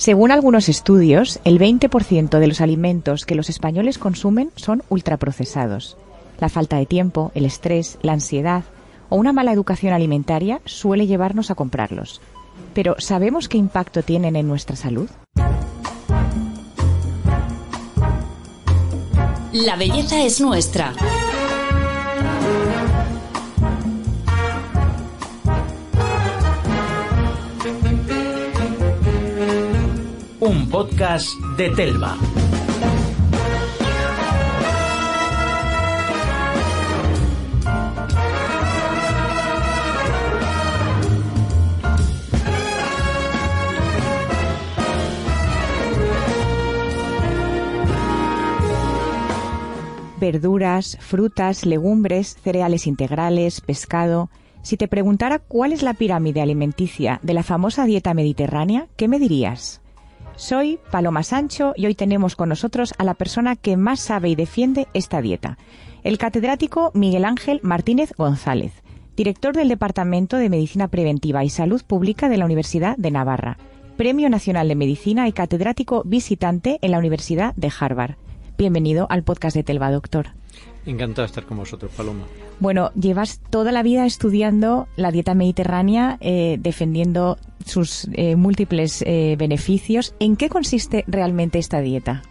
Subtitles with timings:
[0.00, 5.98] Según algunos estudios, el 20% de los alimentos que los españoles consumen son ultraprocesados.
[6.38, 8.64] La falta de tiempo, el estrés, la ansiedad
[9.10, 12.22] o una mala educación alimentaria suele llevarnos a comprarlos.
[12.72, 15.10] Pero ¿sabemos qué impacto tienen en nuestra salud?
[19.52, 20.94] La belleza es nuestra.
[30.40, 32.16] Un podcast de Telva.
[50.18, 54.30] verduras, frutas, legumbres, cereales integrales, pescado.
[54.62, 59.18] Si te preguntara cuál es la pirámide alimenticia de la famosa dieta mediterránea, ¿qué me
[59.18, 59.80] dirías?
[60.40, 64.34] Soy Paloma Sancho y hoy tenemos con nosotros a la persona que más sabe y
[64.34, 65.58] defiende esta dieta,
[66.02, 68.72] el catedrático Miguel Ángel Martínez González,
[69.16, 73.58] director del Departamento de Medicina Preventiva y Salud Pública de la Universidad de Navarra,
[73.98, 78.14] Premio Nacional de Medicina y catedrático visitante en la Universidad de Harvard.
[78.56, 80.39] Bienvenido al podcast de Telva, doctor.
[80.86, 82.24] Encantado de estar con vosotros, Paloma.
[82.58, 89.36] Bueno, llevas toda la vida estudiando la dieta mediterránea, eh, defendiendo sus eh, múltiples eh,
[89.38, 90.14] beneficios.
[90.20, 92.22] ¿En qué consiste realmente esta dieta?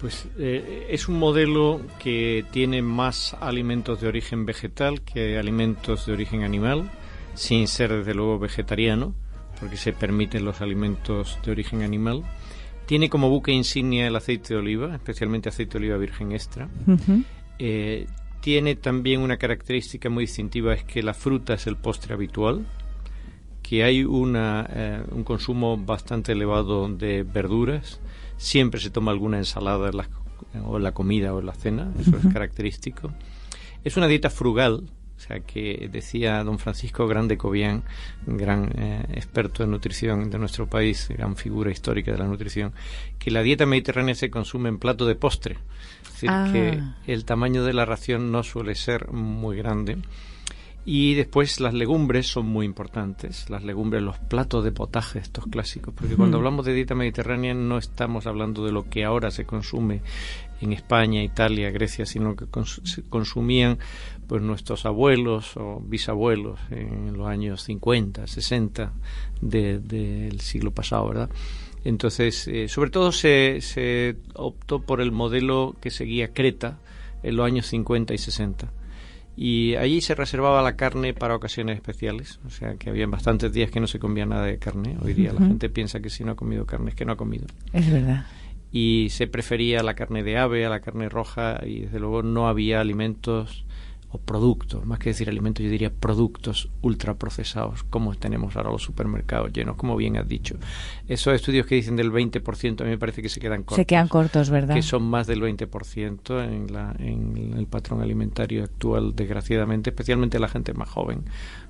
[0.00, 6.42] Pues es un modelo que tiene más alimentos de origen vegetal que alimentos de origen
[6.42, 6.90] animal,
[7.34, 9.14] sin ser desde luego vegetariano,
[9.60, 12.24] porque se permiten los alimentos de origen animal
[12.86, 16.68] tiene como buque insignia el aceite de oliva, especialmente aceite de oliva virgen extra.
[17.64, 18.08] Eh,
[18.40, 22.66] tiene también una característica muy distintiva, es que la fruta es el postre habitual,
[23.62, 28.00] que hay una, eh, un consumo bastante elevado de verduras,
[28.36, 30.08] siempre se toma alguna ensalada en la,
[30.64, 33.12] o en la comida o en la cena, eso es característico.
[33.84, 34.90] Es una dieta frugal,
[35.22, 37.84] o sea que decía don Francisco Grande Cobian,
[38.26, 42.72] gran eh, experto en nutrición de nuestro país, gran figura histórica de la nutrición,
[43.20, 45.58] que la dieta mediterránea se consume en plato de postre.
[46.02, 46.96] Es decir, que ah.
[47.06, 49.98] el tamaño de la ración no suele ser muy grande.
[50.84, 53.48] Y después las legumbres son muy importantes.
[53.48, 55.94] Las legumbres, los platos de potaje, estos clásicos.
[55.94, 60.02] Porque cuando hablamos de dieta mediterránea no estamos hablando de lo que ahora se consume
[60.60, 62.46] en España, Italia, Grecia, sino que
[63.08, 63.78] consumían
[64.32, 68.90] pues nuestros abuelos o bisabuelos en los años 50, 60
[69.42, 71.28] del siglo pasado, ¿verdad?
[71.84, 76.78] Entonces, eh, sobre todo se, se optó por el modelo que seguía Creta
[77.22, 78.72] en los años 50 y 60
[79.36, 83.70] y allí se reservaba la carne para ocasiones especiales, o sea que había bastantes días
[83.70, 84.96] que no se comía nada de carne.
[85.02, 87.16] Hoy día la gente piensa que si no ha comido carne es que no ha
[87.16, 87.44] comido.
[87.74, 88.24] Es verdad.
[88.72, 92.48] Y se prefería la carne de ave a la carne roja y desde luego no
[92.48, 93.66] había alimentos
[94.12, 99.52] o productos, más que decir alimentos, yo diría productos ultraprocesados, como tenemos ahora los supermercados
[99.52, 100.56] llenos, como bien has dicho.
[101.08, 103.76] Esos estudios que dicen del 20%, a mí me parece que se quedan cortos.
[103.76, 104.74] Se quedan cortos, ¿verdad?
[104.74, 110.48] Que son más del 20% en, la, en el patrón alimentario actual, desgraciadamente, especialmente la
[110.48, 111.24] gente más joven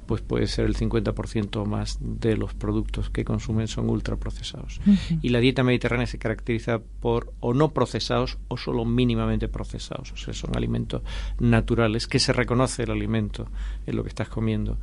[0.07, 4.81] pues puede ser el 50% más de los productos que consumen son ultraprocesados.
[5.23, 10.13] Y la dieta mediterránea se caracteriza por o no procesados o solo mínimamente procesados.
[10.13, 11.03] O sea, son alimentos
[11.39, 13.49] naturales que se reconoce el alimento
[13.87, 14.79] en lo que estás comiendo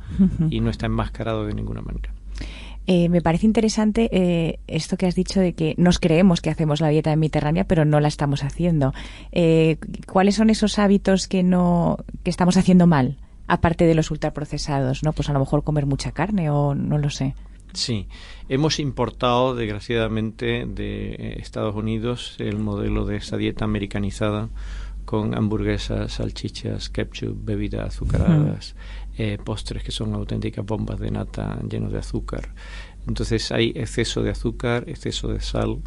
[0.50, 2.12] y no está enmascarado de ninguna manera.
[2.86, 6.80] Eh, me parece interesante eh, esto que has dicho de que nos creemos que hacemos
[6.80, 8.92] la dieta mediterránea, pero no la estamos haciendo.
[9.32, 9.76] Eh,
[10.06, 13.16] ¿Cuáles son esos hábitos que no que estamos haciendo mal?
[13.50, 15.12] Aparte de los ultraprocesados, ¿no?
[15.12, 17.34] Pues a lo mejor comer mucha carne o no lo sé.
[17.72, 18.06] Sí,
[18.48, 24.48] hemos importado desgraciadamente de eh, Estados Unidos el modelo de esa dieta americanizada
[25.04, 28.76] con hamburguesas, salchichas, ketchup, bebidas azucaradas,
[29.18, 32.54] eh, postres que son auténticas bombas de nata llenos de azúcar.
[33.08, 35.78] Entonces hay exceso de azúcar, exceso de sal,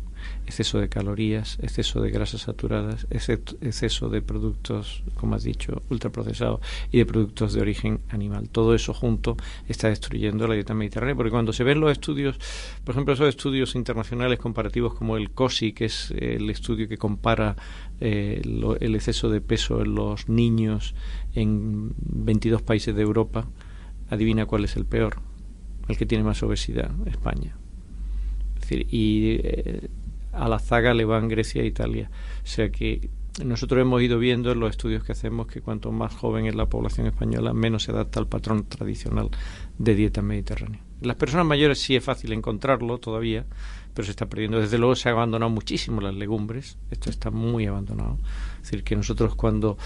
[0.45, 6.61] exceso de calorías, exceso de grasas saturadas, exceso de productos, como has dicho, ultraprocesados
[6.91, 8.49] y de productos de origen animal.
[8.49, 9.37] Todo eso junto
[9.67, 12.39] está destruyendo la dieta mediterránea, porque cuando se ven los estudios,
[12.83, 17.55] por ejemplo, esos estudios internacionales comparativos como el COSI, que es el estudio que compara
[17.99, 20.95] eh, el exceso de peso en los niños
[21.33, 23.47] en 22 países de Europa,
[24.09, 25.17] adivina cuál es el peor,
[25.87, 27.55] el que tiene más obesidad, España.
[28.55, 29.89] Es decir, y eh,
[30.33, 32.09] a la zaga le van Grecia e Italia.
[32.43, 33.09] O sea que
[33.43, 36.67] nosotros hemos ido viendo en los estudios que hacemos que cuanto más joven es la
[36.67, 39.29] población española, menos se adapta al patrón tradicional
[39.77, 40.81] de dieta mediterránea.
[41.01, 43.45] Las personas mayores sí es fácil encontrarlo todavía,
[43.93, 44.59] pero se está perdiendo.
[44.59, 48.19] Desde luego se ha abandonado muchísimo las legumbres, esto está muy abandonado.
[48.57, 49.77] Es decir, que nosotros cuando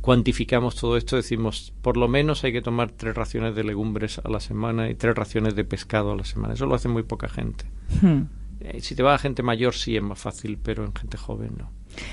[0.00, 4.28] cuantificamos todo esto decimos por lo menos hay que tomar tres raciones de legumbres a
[4.28, 6.54] la semana y tres raciones de pescado a la semana.
[6.54, 7.64] Eso lo hace muy poca gente.
[8.00, 8.41] Hmm.
[8.64, 11.52] Eh, si te va a gente mayor sí es más fácil, pero en gente joven
[11.58, 11.70] no.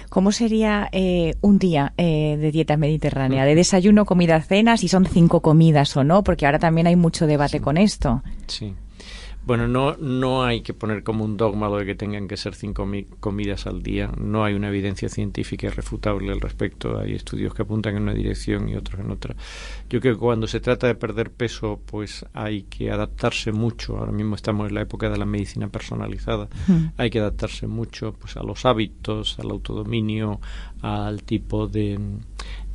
[0.10, 3.46] ¿Cómo sería eh, un día eh, de dieta mediterránea?
[3.46, 4.75] ¿De desayuno, comida, cena?
[4.78, 8.22] Si son cinco comidas o no, porque ahora también hay mucho debate con esto.
[8.48, 8.74] Sí.
[9.50, 12.54] Bueno, no, no hay que poner como un dogma lo de que tengan que ser
[12.54, 12.88] cinco
[13.19, 14.12] comidas al día.
[14.16, 17.00] No hay una evidencia científica irrefutable al respecto.
[17.00, 19.36] Hay estudios que apuntan en una dirección y otros en otra.
[19.90, 23.98] Yo creo que cuando se trata de perder peso, pues hay que adaptarse mucho.
[23.98, 26.48] Ahora mismo estamos en la época de la medicina personalizada.
[26.68, 26.90] Hmm.
[26.98, 30.40] Hay que adaptarse mucho pues, a los hábitos, al autodominio,
[30.84, 31.98] al tipo de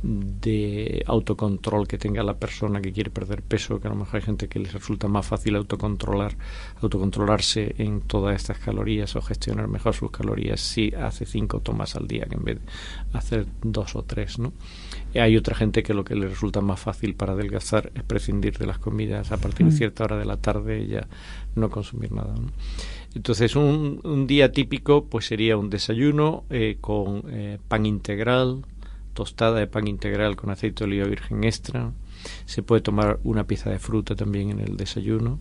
[0.05, 4.21] de autocontrol que tenga la persona que quiere perder peso, que a lo mejor hay
[4.21, 6.37] gente que les resulta más fácil autocontrolar,
[6.81, 12.07] autocontrolarse en todas estas calorías o gestionar mejor sus calorías si hace cinco tomas al
[12.07, 14.53] día que en vez de hacer dos o tres, ¿no?
[15.15, 18.67] hay otra gente que lo que le resulta más fácil para adelgazar es prescindir de
[18.67, 19.77] las comidas a partir de mm.
[19.77, 21.07] cierta hora de la tarde y ya
[21.55, 22.35] no consumir nada.
[23.15, 28.65] Entonces, un, un, día típico pues sería un desayuno eh, con eh, pan integral,
[29.15, 31.91] tostada de pan integral con aceite de oliva virgen extra.
[32.45, 35.39] Se puede tomar una pieza de fruta también en el desayuno.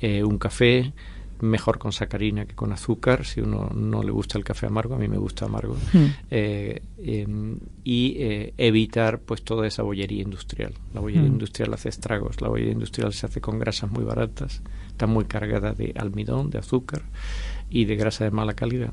[0.00, 0.92] Eh, un café,
[1.40, 4.98] mejor con sacarina que con azúcar, si uno no le gusta el café amargo, a
[4.98, 5.76] mí me gusta amargo.
[5.92, 6.06] Hmm.
[6.30, 10.72] Eh, em, y eh, evitar pues toda esa bollería industrial.
[10.94, 11.32] La bollería hmm.
[11.34, 12.40] industrial hace estragos.
[12.40, 16.58] La bollería industrial se hace con grasas muy baratas, está muy cargada de almidón, de
[16.58, 17.02] azúcar
[17.68, 18.92] y de grasa de mala calidad.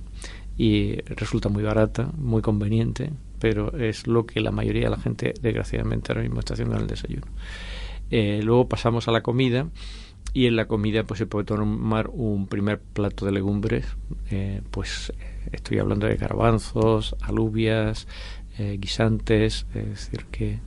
[0.57, 5.33] Y resulta muy barata, muy conveniente, pero es lo que la mayoría de la gente,
[5.41, 7.27] desgraciadamente, ahora mismo está haciendo en el desayuno.
[8.11, 9.67] Eh, luego pasamos a la comida
[10.33, 13.85] y en la comida pues se puede tomar un primer plato de legumbres,
[14.29, 15.13] eh, pues
[15.51, 18.07] estoy hablando de garbanzos, alubias,
[18.57, 20.59] eh, guisantes, es decir que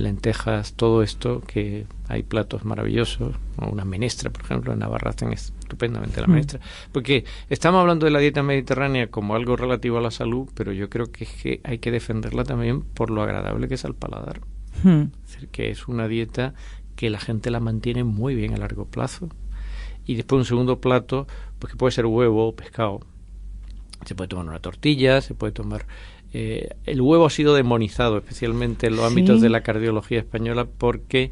[0.00, 6.20] lentejas, todo esto, que hay platos maravillosos, una menestra, por ejemplo, en Navarra hacen estupendamente
[6.20, 6.30] la mm.
[6.30, 6.60] menestra,
[6.92, 10.88] porque estamos hablando de la dieta mediterránea como algo relativo a la salud, pero yo
[10.90, 14.40] creo que, es que hay que defenderla también por lo agradable que es al paladar.
[14.82, 15.02] Mm.
[15.24, 16.54] Es decir, que es una dieta
[16.96, 19.28] que la gente la mantiene muy bien a largo plazo.
[20.04, 21.26] Y después un segundo plato,
[21.58, 23.00] pues que puede ser huevo o pescado.
[24.04, 25.86] Se puede tomar una tortilla, se puede tomar
[26.38, 31.30] eh, el huevo ha sido demonizado, especialmente en los ámbitos de la cardiología española, porque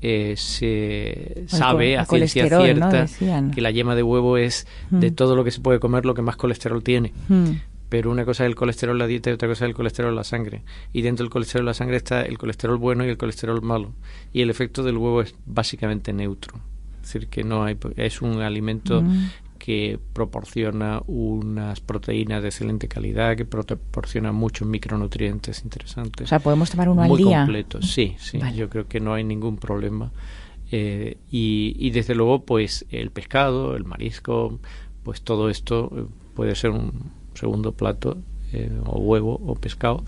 [0.00, 3.06] eh, se sabe a ciencia cierta
[3.52, 5.14] que la yema de huevo es de mm.
[5.16, 7.12] todo lo que se puede comer lo que más colesterol tiene.
[7.28, 7.50] Mm.
[7.88, 10.10] Pero una cosa es el colesterol en la dieta y otra cosa es el colesterol
[10.10, 10.62] en la sangre.
[10.92, 13.92] Y dentro del colesterol en la sangre está el colesterol bueno y el colesterol malo.
[14.32, 16.60] Y el efecto del huevo es básicamente neutro.
[17.02, 19.30] Es decir, que no hay, es un alimento mm
[19.64, 26.26] que proporciona unas proteínas de excelente calidad, que proporciona muchos micronutrientes interesantes.
[26.26, 27.38] O sea, podemos tomar uno al día.
[27.38, 28.38] completo, sí, sí.
[28.54, 30.12] Yo creo que no hay ningún problema.
[30.70, 34.60] Eh, y, y, desde luego, pues el pescado, el marisco,
[35.02, 38.18] pues todo esto eh, puede ser un segundo plato,
[38.52, 40.04] eh, o huevo o pescado.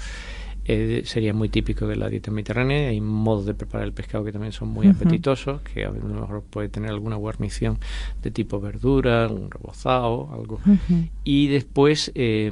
[0.68, 2.88] Eh, sería muy típico de la dieta mediterránea.
[2.88, 6.42] Hay modos de preparar el pescado que también son muy apetitosos, que a lo mejor
[6.42, 7.78] puede tener alguna guarnición
[8.22, 10.60] de tipo verdura, un rebozado, algo.
[11.22, 12.50] Y después eh,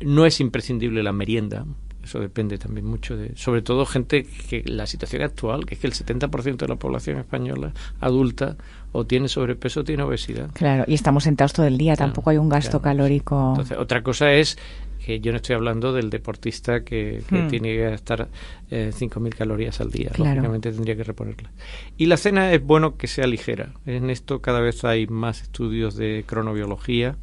[0.00, 1.66] no es imprescindible la merienda.
[2.02, 5.86] Eso depende también mucho de, sobre todo gente que la situación actual, que es que
[5.86, 8.56] el 70% de la población española adulta
[8.92, 10.50] o tiene sobrepeso o tiene obesidad.
[10.52, 13.50] Claro, y estamos sentados todo el día, tampoco hay un gasto calórico.
[13.52, 14.58] Entonces, otra cosa es
[15.04, 17.48] que yo no estoy hablando del deportista que, hmm.
[17.48, 18.30] tiene que gastar
[18.70, 21.52] eh, 5.000 calorías al día, lógicamente tendría que reponerlas.
[21.98, 23.74] Y la cena es bueno que sea ligera.
[23.84, 27.16] En esto cada vez hay más estudios de cronobiología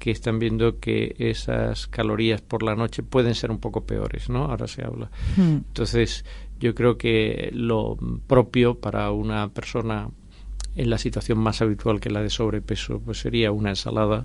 [0.00, 4.46] que están viendo que esas calorías por la noche pueden ser un poco peores, ¿no?
[4.46, 5.10] Ahora se habla.
[5.36, 5.58] Hmm.
[5.68, 6.24] Entonces,
[6.58, 7.96] yo creo que lo
[8.26, 10.08] propio para una persona
[10.74, 14.24] en la situación más habitual que la de sobrepeso, pues sería una ensalada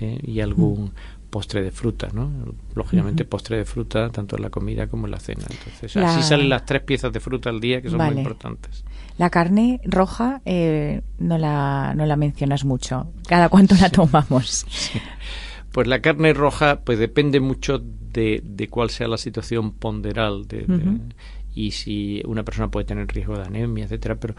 [0.00, 2.30] eh, y algún hmm postre de fruta, ¿no?
[2.76, 5.44] Lógicamente postre de fruta tanto en la comida como en la cena.
[5.50, 8.84] Entonces, así salen las tres piezas de fruta al día que son muy importantes.
[9.18, 13.08] La carne roja eh, no, la, no la mencionas mucho.
[13.26, 14.64] ¿Cada cuánto la tomamos?
[15.72, 20.66] Pues la carne roja pues depende mucho de, de cuál sea la situación ponderal de,
[21.52, 24.36] y si una persona puede tener riesgo de anemia, etcétera, pero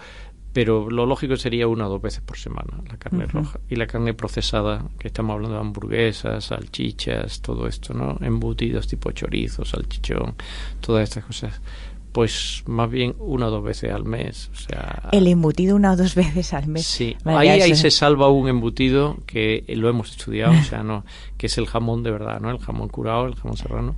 [0.56, 3.60] pero lo lógico sería una o dos veces por semana la carne roja.
[3.70, 8.18] Y la carne procesada, que estamos hablando de hamburguesas, salchichas, todo esto, ¿no?
[8.22, 10.36] Embutidos tipo chorizo, salchichón,
[10.80, 11.60] todas estas cosas.
[12.14, 14.50] Pues más bien una o dos veces al mes.
[14.54, 16.86] O sea, El embutido una o dos veces al mes.
[16.86, 21.04] Sí, ahí, ahí se salva un embutido que lo hemos estudiado, o sea, no,
[21.38, 22.50] que es el jamón de verdad, ¿no?
[22.50, 23.98] El jamón curado, el jamón serrano.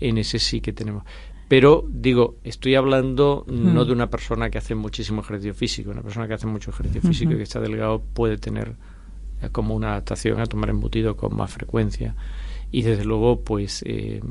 [0.00, 1.04] En ese sí que tenemos.
[1.52, 5.90] Pero digo, estoy hablando no de una persona que hace muchísimo ejercicio físico.
[5.90, 8.74] Una persona que hace mucho ejercicio físico y que está delgado puede tener
[9.42, 12.14] eh, como una adaptación a tomar embutido con más frecuencia.
[12.70, 14.22] Y desde luego, pues, eh,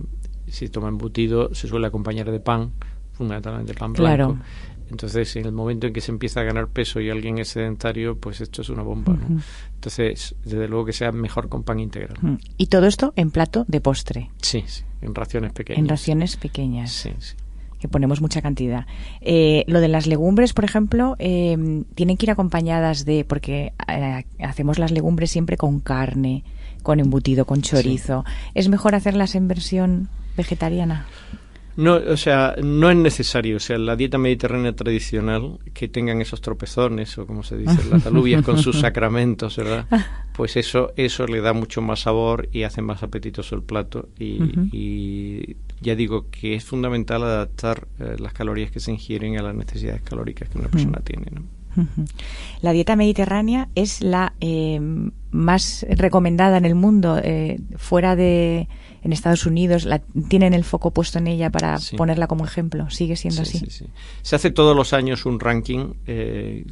[0.48, 2.72] si toma embutido, se suele acompañar de pan,
[3.12, 4.30] fundamentalmente pan Claro.
[4.30, 4.44] blanco.
[4.92, 8.18] Entonces, en el momento en que se empieza a ganar peso y alguien es sedentario,
[8.18, 9.14] pues esto es una bomba.
[9.14, 9.42] ¿no?
[9.76, 12.18] Entonces, desde luego que sea mejor con pan integral.
[12.58, 15.80] Y todo esto en plato de postre, Sí, sí, en raciones pequeñas.
[15.80, 16.92] en raciones pequeñas.
[16.92, 17.36] Sí, sí.
[17.80, 18.86] que ponemos mucha cantidad.
[19.22, 24.26] Eh, lo de las legumbres, por ejemplo, eh, tienen que ir acompañadas de, porque eh,
[24.44, 26.44] hacemos las legumbres siempre con carne,
[26.84, 28.24] con embutido, con chorizo.
[28.54, 31.08] ¿Es mejor hacerlas en versión vegetariana?
[31.78, 33.58] No, o sea, no es necesario.
[33.58, 38.06] O sea, la dieta mediterránea tradicional, que tengan esos tropezones, o como se dice, las
[38.06, 39.86] alubias con sus sacramentos, ¿verdad?
[40.34, 44.10] Pues eso, eso le da mucho más sabor y hace más apetitoso el plato.
[44.20, 49.56] Y, ya digo que es fundamental adaptar eh, las calorías que se ingieren a las
[49.56, 51.42] necesidades calóricas que una persona tiene, ¿no?
[52.62, 54.80] La dieta mediterránea es la eh,
[55.32, 58.68] más recomendada en el mundo, eh, fuera de
[59.04, 61.96] en Estados Unidos, la, tienen el foco puesto en ella para Sí.
[61.96, 62.90] ponerla como ejemplo.
[62.90, 63.70] ¿Sigue siendo Sí, así?
[63.70, 63.86] sí.
[64.22, 66.66] Se hace todos los años un ranking eh,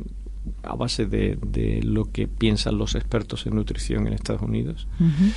[0.64, 4.88] a base de, de lo que piensan los expertos en nutrición en Estados Unidos.
[5.00, 5.32] Ujú.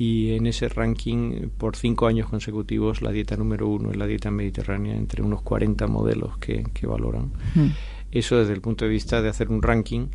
[0.00, 4.30] Y en ese ranking, por cinco años consecutivos, la dieta número uno es la dieta
[4.30, 7.32] mediterránea, entre unos 40 modelos que, que valoran.
[7.56, 7.66] Mm.
[8.12, 10.06] Eso desde el punto de vista de hacer un ranking.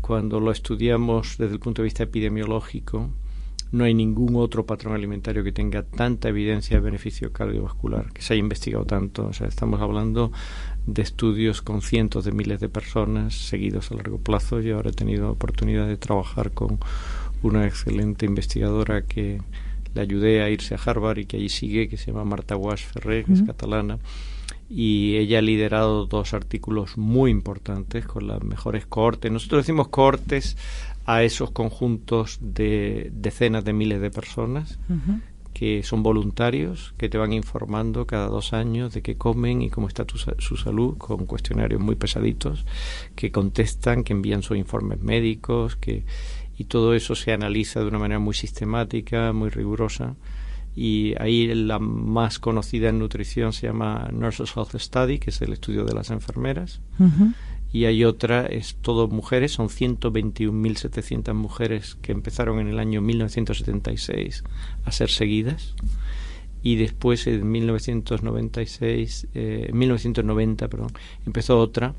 [0.00, 3.10] Cuando lo estudiamos desde el punto de vista epidemiológico,
[3.72, 8.34] no hay ningún otro patrón alimentario que tenga tanta evidencia de beneficio cardiovascular, que se
[8.34, 9.26] haya investigado tanto.
[9.26, 10.30] O sea, estamos hablando
[10.86, 14.60] de estudios con cientos de miles de personas seguidos a largo plazo.
[14.60, 16.78] Yo ahora he tenido oportunidad de trabajar con
[17.42, 19.40] una excelente investigadora que
[19.94, 22.82] le ayudé a irse a Harvard y que allí sigue, que se llama Marta Guas
[22.82, 23.98] Ferrer, que es catalana
[24.74, 29.30] y ella ha liderado dos artículos muy importantes con las mejores cohortes.
[29.30, 30.56] Nosotros decimos cohortes
[31.04, 34.78] a esos conjuntos de decenas de miles de personas
[35.52, 39.86] que son voluntarios, que te van informando cada dos años de qué comen y cómo
[39.86, 42.64] está tu su salud, con cuestionarios muy pesaditos,
[43.14, 46.04] que contestan, que envían sus informes médicos, que
[46.56, 50.14] y todo eso se analiza de una manera muy sistemática, muy rigurosa.
[50.74, 55.52] Y ahí la más conocida en nutrición se llama Nurses Health Study, que es el
[55.52, 56.80] estudio de las enfermeras.
[57.72, 64.44] Y hay otra, es todo mujeres, son 121.700 mujeres que empezaron en el año 1976
[64.84, 65.74] a ser seguidas
[66.62, 70.92] y después en 1996, eh, 1990, perdón,
[71.26, 71.94] empezó otra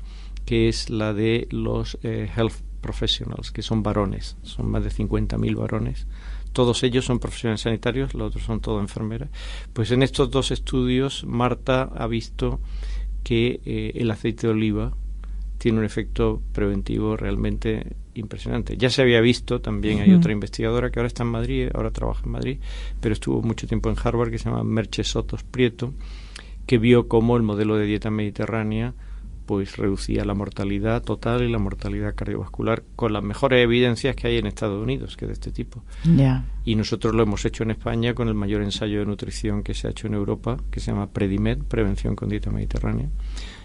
[0.46, 5.56] que es la de los eh, health professionals, que son varones, son más de 50.000
[5.56, 6.06] varones.
[6.52, 9.30] Todos ellos son profesionales sanitarios, los otros son todo enfermeras.
[9.72, 12.60] Pues en estos dos estudios, Marta ha visto
[13.22, 14.92] que eh, el aceite de oliva
[15.64, 18.76] tiene un efecto preventivo realmente impresionante.
[18.76, 22.20] Ya se había visto, también hay otra investigadora que ahora está en Madrid, ahora trabaja
[22.26, 22.58] en Madrid,
[23.00, 25.94] pero estuvo mucho tiempo en Harvard, que se llama Merche Sotos Prieto,
[26.66, 28.92] que vio cómo el modelo de dieta mediterránea
[29.46, 34.36] pues reducía la mortalidad total y la mortalidad cardiovascular con las mejores evidencias que hay
[34.36, 35.82] en Estados Unidos, que de este tipo.
[36.66, 39.86] Y nosotros lo hemos hecho en España con el mayor ensayo de nutrición que se
[39.86, 43.08] ha hecho en Europa, que se llama Predimed, Prevención con Dieta Mediterránea.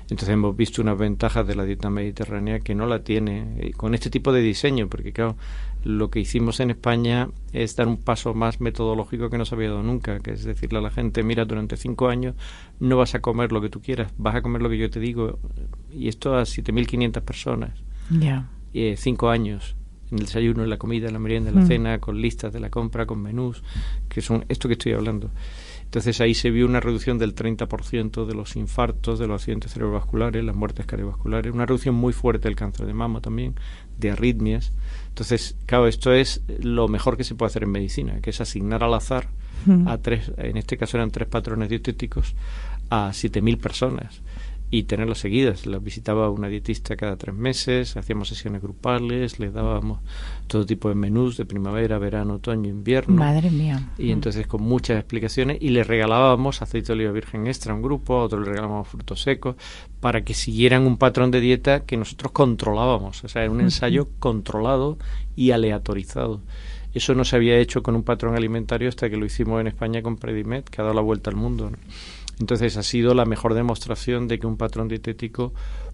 [0.10, 3.94] Entonces hemos visto unas ventajas de la dieta mediterránea que no la tiene eh, con
[3.94, 5.36] este tipo de diseño, porque claro,
[5.84, 9.70] lo que hicimos en España es dar un paso más metodológico que no se había
[9.70, 12.36] dado nunca, que es decirle a la gente, mira, durante cinco años
[12.80, 15.00] no vas a comer lo que tú quieras, vas a comer lo que yo te
[15.00, 15.38] digo,
[15.94, 17.72] y esto a 7.500 personas
[18.10, 18.50] Ya.
[18.74, 19.76] eh, cinco años
[20.12, 21.68] en el desayuno, en la comida, en la merienda, en la Mm.
[21.68, 23.62] cena, con listas de la compra, con menús,
[24.10, 25.30] que son esto que estoy hablando.
[25.90, 30.44] Entonces ahí se vio una reducción del 30% de los infartos, de los accidentes cerebrovasculares,
[30.44, 33.56] las muertes cardiovasculares, una reducción muy fuerte del cáncer de mama también,
[33.98, 34.72] de arritmias.
[35.08, 38.84] Entonces, claro, esto es lo mejor que se puede hacer en medicina, que es asignar
[38.84, 39.30] al azar
[39.88, 42.36] a tres, en este caso eran tres patrones dietéticos,
[42.92, 44.22] a 7.000 personas.
[44.72, 45.66] Y tenerlas seguidas.
[45.66, 50.00] Las visitaba una dietista cada tres meses, hacíamos sesiones grupales, les dábamos
[50.48, 53.16] todo tipo de menús de primavera, verano, otoño, invierno.
[53.16, 53.90] Madre mía.
[53.98, 57.82] Y entonces con muchas explicaciones y les regalábamos aceite de oliva virgen extra a un
[57.82, 59.56] grupo, a otro le regalábamos frutos secos,
[60.00, 63.24] para que siguieran un patrón de dieta que nosotros controlábamos.
[63.24, 64.98] O sea, era un ensayo controlado
[65.36, 66.42] y aleatorizado.
[66.94, 70.02] Eso no se había hecho con un patrón alimentario hasta que lo hicimos en España
[70.02, 71.72] con Predimed, que ha dado la vuelta al mundo.
[72.40, 75.54] Entonces ha sido la mejor demostración de que un patrón dietético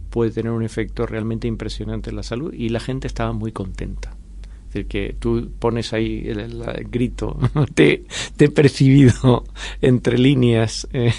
[0.10, 4.16] puede tener un efecto realmente impresionante en la salud y la gente estaba muy contenta.
[4.68, 7.38] Es decir, que tú pones ahí el, grito,
[7.74, 9.44] te, te, he percibido
[9.82, 11.14] entre líneas eh,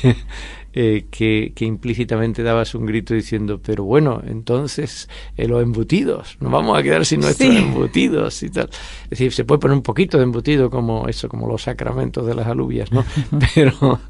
[0.78, 6.52] eh, que, que, implícitamente dabas un grito diciendo, pero bueno, entonces eh, los embutidos, nos
[6.52, 8.68] vamos a quedar sin nuestros embutidos y tal.
[9.04, 12.35] Es decir, se puede poner un poquito de embutido como eso, como los sacramentos de
[12.35, 13.06] las alubias, ¿no?
[13.54, 14.00] pero,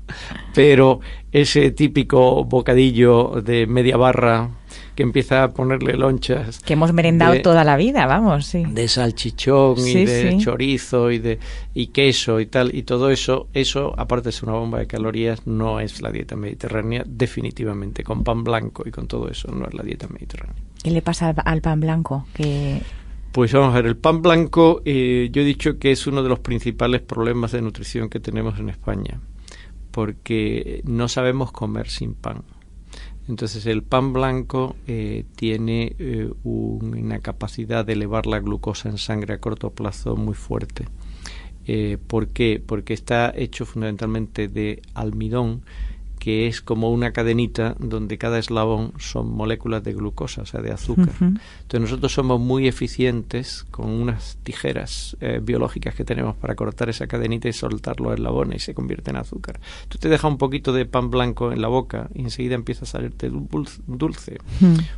[0.52, 0.98] pero
[1.30, 4.50] ese típico bocadillo de media barra
[4.96, 6.58] que empieza a ponerle lonchas.
[6.60, 8.64] Que hemos merendado toda la vida, vamos, sí.
[8.64, 11.38] De salchichón y de chorizo y de
[11.74, 15.46] y queso y tal, y todo eso, eso, aparte de ser una bomba de calorías,
[15.46, 19.74] no es la dieta mediterránea, definitivamente, con pan blanco y con todo eso, no es
[19.74, 20.56] la dieta mediterránea.
[20.82, 22.26] ¿Qué le pasa al, pan blanco?
[22.32, 22.80] Que
[23.32, 26.30] pues vamos a ver, el pan blanco, eh, yo he dicho que es uno de
[26.30, 29.20] los principales problemas de nutrición que tenemos en España,
[29.90, 32.44] porque no sabemos comer sin pan.
[33.28, 39.34] Entonces el pan blanco eh, tiene eh, una capacidad de elevar la glucosa en sangre
[39.34, 40.86] a corto plazo muy fuerte.
[41.66, 42.62] Eh, ¿Por qué?
[42.64, 45.62] Porque está hecho fundamentalmente de almidón
[46.26, 50.72] que es como una cadenita donde cada eslabón son moléculas de glucosa, o sea, de
[50.72, 51.14] azúcar.
[51.20, 57.06] Entonces nosotros somos muy eficientes con unas tijeras eh, biológicas que tenemos para cortar esa
[57.06, 59.60] cadenita y soltar los eslabones y se convierte en azúcar.
[59.86, 62.88] Tú te dejas un poquito de pan blanco en la boca y enseguida empieza a
[62.88, 63.30] salirte
[63.86, 64.40] dulce,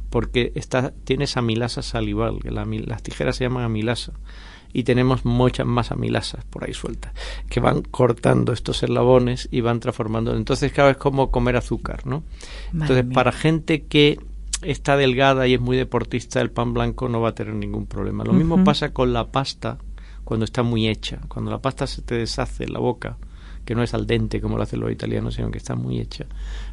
[0.08, 4.14] porque está, tienes amilasa salival, las tijeras se llaman amilasa
[4.72, 7.12] y tenemos muchas más amilasas por ahí sueltas
[7.48, 10.36] que van cortando estos eslabones y van transformando.
[10.36, 12.22] Entonces, cada vez como comer azúcar, ¿no?
[12.72, 14.18] Entonces, para gente que
[14.62, 18.24] está delgada y es muy deportista, el pan blanco no va a tener ningún problema.
[18.24, 19.78] Lo mismo pasa con la pasta
[20.24, 21.20] cuando está muy hecha.
[21.28, 23.16] Cuando la pasta se te deshace en la boca,
[23.68, 26.24] que no es al dente como lo hacen los italianos, sino que está muy hecha,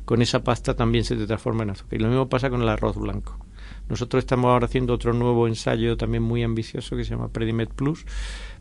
[0.06, 2.00] con esa pasta también se te transforma en azúcar.
[2.00, 3.38] Y lo mismo pasa con el arroz blanco.
[3.90, 8.06] Nosotros estamos ahora haciendo otro nuevo ensayo también muy ambicioso que se llama Predimed Plus.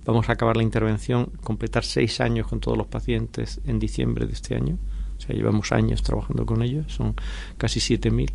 [0.04, 4.32] Vamos a acabar la intervención, completar seis años con todos los pacientes en diciembre de
[4.32, 4.78] este año.
[5.16, 7.14] O sea, llevamos años trabajando con ellos, son
[7.56, 8.32] casi 7.000.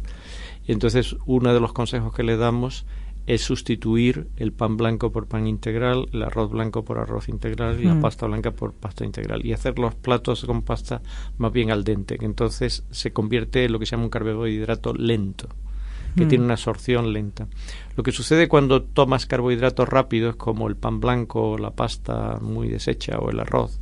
[0.66, 2.86] Y entonces, uno de los consejos que le damos
[3.30, 7.84] es sustituir el pan blanco por pan integral, el arroz blanco por arroz integral y
[7.84, 8.02] la mm.
[8.02, 9.46] pasta blanca por pasta integral.
[9.46, 11.04] Y hacer los platos con pasta
[11.38, 14.96] más bien al dente, que entonces se convierte en lo que se llama un carbohidrato
[14.96, 15.48] lento
[16.16, 16.46] que tiene mm.
[16.46, 17.48] una absorción lenta.
[17.96, 23.20] Lo que sucede cuando tomas carbohidratos rápidos como el pan blanco, la pasta muy deshecha
[23.20, 23.80] o el arroz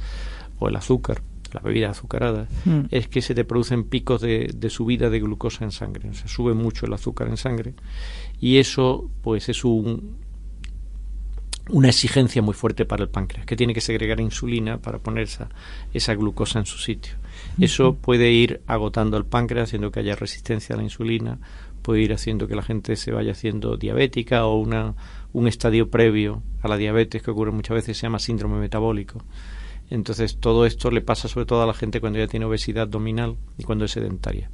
[0.60, 1.21] o el azúcar,
[1.53, 2.88] la bebida azucarada, mm.
[2.91, 6.13] es que se te producen picos de, subida de glucosa en sangre.
[6.13, 7.75] Se sube mucho el azúcar en sangre
[8.39, 10.17] y eso pues es un,
[11.69, 15.50] una exigencia muy fuerte para el páncreas, que tiene que segregar insulina para poner esa,
[15.93, 17.13] esa glucosa en su sitio.
[17.60, 21.39] Eso puede ir agotando el páncreas, haciendo que haya resistencia a la insulina,
[21.82, 24.95] puede ir haciendo que la gente se vaya haciendo diabética o una,
[25.34, 29.23] un estadio previo a la diabetes que ocurre muchas veces se llama síndrome metabólico.
[29.89, 33.38] Entonces todo esto le pasa sobre todo a la gente cuando ya tiene obesidad abdominal
[33.58, 34.50] y cuando es sedentaria.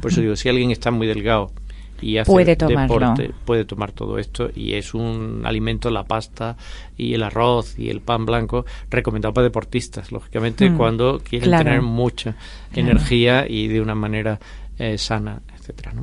[0.00, 1.50] Por eso digo, si alguien está muy delgado
[2.00, 6.56] y hace puede deporte, puede tomar todo esto y es un alimento, la pasta
[6.96, 10.76] y el arroz y el pan blanco recomendado para deportistas, lógicamente, mm.
[10.76, 12.36] cuando quieren tener mucha
[12.72, 14.38] energía y de una manera
[14.78, 16.02] eh, sana, etcétera, ¿no?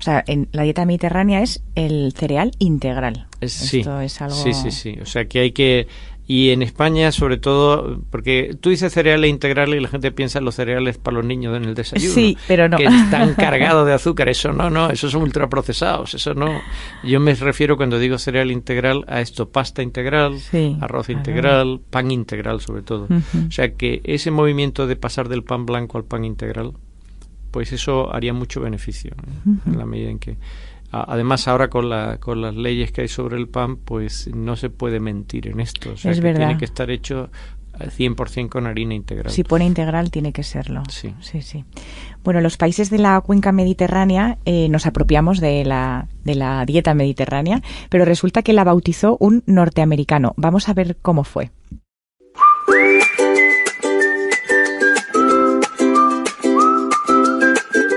[0.00, 3.26] O sea, en la dieta mediterránea es el cereal integral.
[3.40, 4.98] sí, sí, sí, sí.
[5.00, 5.86] O sea, que hay que...
[6.26, 10.46] Y en España, sobre todo, porque tú dices cereales integrales y la gente piensa en
[10.46, 12.14] los cereales para los niños en el desayuno.
[12.14, 12.78] Sí, pero no.
[12.78, 14.30] Que están cargados de azúcar.
[14.30, 16.14] Eso no, no, esos son ultraprocesados.
[16.14, 16.60] Eso no.
[17.02, 20.38] Yo me refiero cuando digo cereal integral a esto, pasta integral,
[20.80, 23.06] arroz integral, pan integral sobre todo.
[23.46, 26.72] O sea que ese movimiento de pasar del pan blanco al pan integral
[27.50, 29.12] pues eso haría mucho beneficio
[29.64, 30.36] en la medida en que
[31.02, 34.70] además ahora con, la, con las leyes que hay sobre el pan pues no se
[34.70, 36.46] puede mentir en esto o sea es que verdad.
[36.46, 37.30] tiene que estar hecho
[37.78, 39.32] al 100% con harina integral.
[39.32, 40.84] Si pone integral, tiene que serlo.
[40.88, 41.12] Sí.
[41.20, 41.64] Sí, sí.
[42.22, 46.94] Bueno, los países de la cuenca mediterránea eh, nos apropiamos de la, de la dieta
[46.94, 50.34] mediterránea, pero resulta que la bautizó un norteamericano.
[50.36, 51.50] Vamos a ver cómo fue.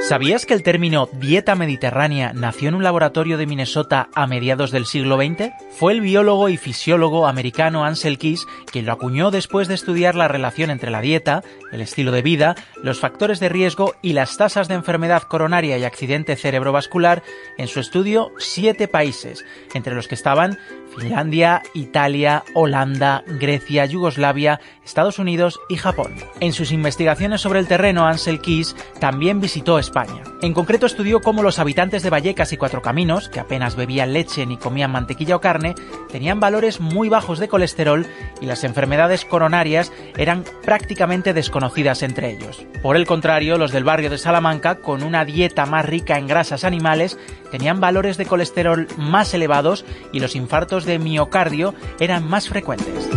[0.07, 4.85] ¿Sabías que el término dieta mediterránea nació en un laboratorio de Minnesota a mediados del
[4.85, 5.51] siglo XX?
[5.71, 10.29] Fue el biólogo y fisiólogo americano Ansel Keys quien lo acuñó después de estudiar la
[10.29, 11.43] relación entre la dieta,
[11.73, 15.83] el estilo de vida, los factores de riesgo y las tasas de enfermedad coronaria y
[15.83, 17.21] accidente cerebrovascular
[17.57, 19.43] en su estudio siete países,
[19.73, 20.57] entre los que estaban
[20.97, 26.15] Finlandia, Italia, Holanda, Grecia, Yugoslavia, Estados Unidos y Japón.
[26.39, 30.23] En sus investigaciones sobre el terreno, Ansel Keys también visitó España.
[30.41, 34.45] En concreto estudió cómo los habitantes de Vallecas y Cuatro Caminos, que apenas bebían leche
[34.45, 35.75] ni comían mantequilla o carne,
[36.11, 38.05] tenían valores muy bajos de colesterol
[38.41, 42.65] y las enfermedades coronarias eran prácticamente desconocidas entre ellos.
[42.81, 46.63] Por el contrario, los del barrio de Salamanca, con una dieta más rica en grasas
[46.63, 47.17] animales,
[47.51, 53.07] tenían valores de colesterol más elevados y los infartos de miocardio eran más frecuentes.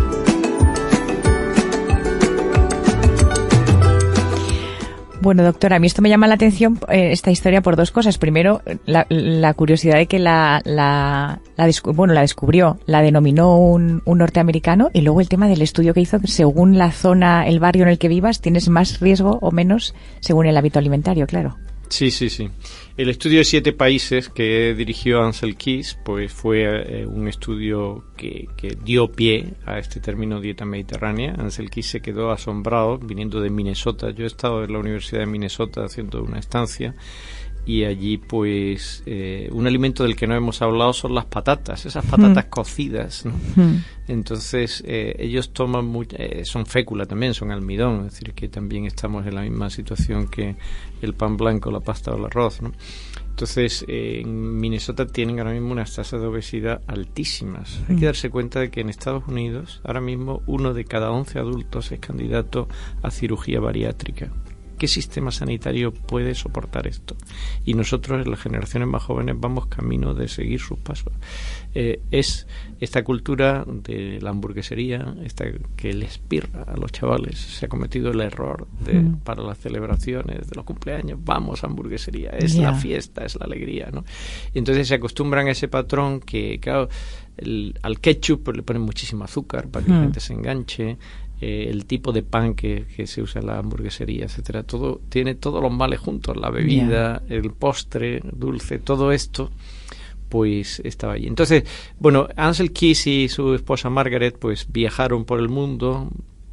[5.22, 8.16] Bueno, doctora, a mí esto me llama la atención, eh, esta historia, por dos cosas.
[8.16, 10.62] Primero, la, curiosidad de que la,
[11.92, 16.00] bueno, la descubrió, la denominó un, un, norteamericano, y luego el tema del estudio que
[16.00, 19.94] hizo, según la zona, el barrio en el que vivas, tienes más riesgo o menos
[20.20, 21.58] según el hábito alimentario, claro.
[21.90, 22.48] Sí, sí, sí.
[22.96, 28.48] El estudio de siete países que dirigió Ansel Keys pues fue eh, un estudio que,
[28.56, 31.34] que, dio pie a este término dieta mediterránea.
[31.36, 34.10] Ansel Keys se quedó asombrado viniendo de Minnesota.
[34.10, 36.94] Yo he estado en la Universidad de Minnesota haciendo una estancia
[37.66, 42.04] y allí pues eh, un alimento del que no hemos hablado son las patatas, esas
[42.04, 43.24] patatas cocidas.
[44.08, 49.26] Entonces eh, ellos toman eh, son fécula también, son almidón, es decir que también estamos
[49.26, 50.56] en la misma situación que
[51.02, 52.62] el pan blanco, la pasta o el arroz.
[52.62, 52.72] ¿no?
[53.28, 57.80] Entonces, en Minnesota tienen ahora mismo unas tasas de obesidad altísimas.
[57.88, 61.38] Hay que darse cuenta de que en Estados Unidos, ahora mismo, uno de cada once
[61.38, 62.68] adultos es candidato
[63.02, 64.30] a cirugía bariátrica.
[64.80, 67.14] ¿Qué sistema sanitario puede soportar esto?
[67.66, 71.12] Y nosotros, las generaciones más jóvenes, vamos camino de seguir sus pasos.
[71.74, 72.46] Eh, es
[72.80, 75.44] esta cultura de la hamburguesería, esta
[75.76, 77.38] que les pirra a los chavales.
[77.38, 82.30] Se ha cometido el error de, para las celebraciones de los cumpleaños, vamos a hamburguesería,
[82.30, 84.06] es la fiesta, es la alegría, ¿no?
[84.54, 86.88] Y entonces se acostumbran a ese patrón que, claro,
[87.82, 90.96] al ketchup le ponen muchísimo azúcar para que la gente se enganche,
[91.40, 94.62] eh, el tipo de pan que, se usa en la hamburguesería, etcétera.
[94.62, 99.50] Todo tiene todos los males juntos, la bebida, el postre, dulce, todo esto
[100.28, 101.26] pues estaba allí.
[101.26, 101.64] Entonces,
[101.98, 106.08] bueno, Ansel Keys y su esposa Margaret pues viajaron por el mundo,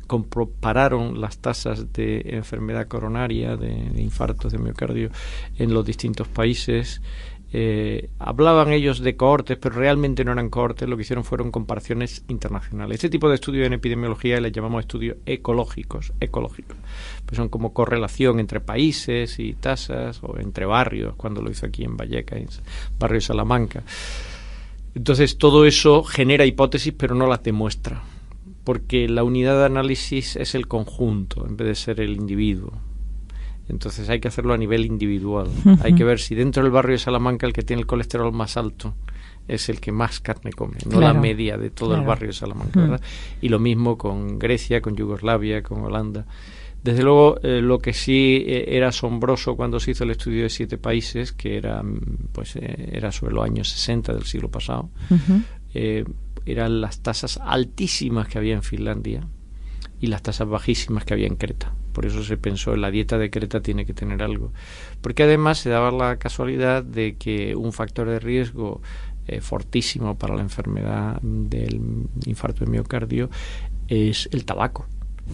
[0.07, 5.11] compararon las tasas de enfermedad coronaria, de, de infartos de miocardio
[5.57, 7.01] en los distintos países
[7.53, 12.23] eh, hablaban ellos de cohortes, pero realmente no eran cohortes, lo que hicieron fueron comparaciones
[12.27, 12.95] internacionales.
[12.95, 16.75] Este tipo de estudios en epidemiología les llamamos estudios ecológicos, ecológicos.
[17.25, 21.83] Pues son como correlación entre países y tasas, o entre barrios, cuando lo hizo aquí
[21.83, 22.61] en Vallecas,
[22.99, 23.83] barrio Salamanca.
[24.93, 28.01] Entonces todo eso genera hipótesis, pero no las demuestra,
[28.63, 32.73] porque la unidad de análisis es el conjunto, en vez de ser el individuo.
[33.69, 35.49] Entonces hay que hacerlo a nivel individual.
[35.83, 38.57] Hay que ver si dentro del barrio de Salamanca el que tiene el colesterol más
[38.57, 38.95] alto
[39.47, 42.81] es el que más carne come, no la media de todo el barrio de Salamanca.
[42.81, 43.01] ¿verdad?
[43.41, 46.25] Y lo mismo con Grecia, con Yugoslavia, con Holanda.
[46.83, 50.49] Desde luego, eh, lo que sí eh, era asombroso cuando se hizo el estudio de
[50.49, 54.89] siete países, que era, mm, pues, eh, era sobre los años 60 del siglo pasado,
[56.45, 59.27] eran las tasas altísimas que había en Finlandia
[59.99, 61.73] y las tasas bajísimas que había en Creta.
[61.97, 64.51] Por eso se pensó en la dieta de Creta tiene que tener algo.
[65.01, 68.83] Porque además se daba la casualidad de que un factor de riesgo
[69.25, 71.81] eh, fortísimo para la enfermedad del
[72.27, 73.31] infarto de miocardio
[73.87, 74.85] es el tabaco.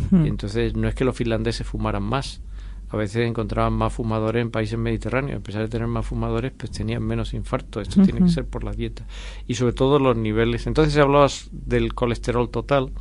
[0.10, 0.26] Hmm.
[0.26, 2.41] entonces no es que los finlandeses fumaran más,
[2.88, 5.41] a veces encontraban más fumadores en países mediterráneos.
[5.41, 7.82] A pesar de tener más fumadores, pues tenían menos infarto.
[7.82, 9.06] Esto tiene que ser por la dieta.
[9.47, 10.65] Y sobre todo los niveles.
[10.65, 12.93] Entonces, se hablaba del colesterol total.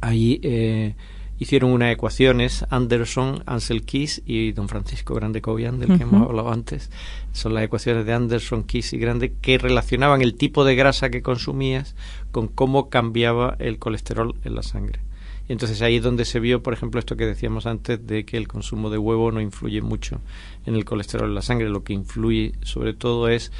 [0.00, 0.94] Ahí eh,
[1.38, 6.50] hicieron unas ecuaciones, Anderson, Ansel Keys y don Francisco Grande Cobian, del que hemos hablado
[6.50, 6.90] antes.
[7.32, 11.22] Son las ecuaciones de Anderson, Keys y Grande que relacionaban el tipo de grasa que
[11.22, 11.94] consumías
[12.32, 15.00] con cómo cambiaba el colesterol en la sangre.
[15.48, 18.36] Y entonces ahí es donde se vio, por ejemplo, esto que decíamos antes de que
[18.36, 20.20] el consumo de huevo no influye mucho
[20.66, 21.70] en el colesterol en la sangre.
[21.70, 23.50] Lo que influye sobre todo es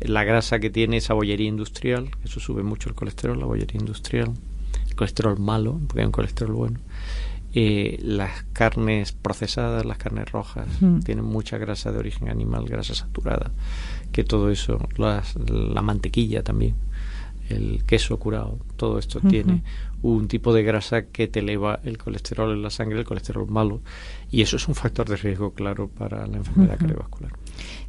[0.00, 4.32] la grasa que tiene esa bollería industrial, eso sube mucho el colesterol, la bollería industrial,
[5.02, 6.78] colesterol malo, porque hay un colesterol bueno
[7.54, 11.00] eh, las carnes procesadas, las carnes rojas, mm.
[11.00, 13.50] tienen mucha grasa de origen animal, grasa saturada,
[14.10, 16.76] que todo eso, la mantequilla también.
[17.50, 19.62] el queso curado, todo esto tiene
[20.00, 23.82] un tipo de grasa que te eleva el colesterol en la sangre, el colesterol malo,
[24.30, 27.32] y eso es un factor de riesgo claro para la enfermedad cardiovascular.